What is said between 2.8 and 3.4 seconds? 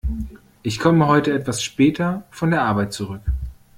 zurück.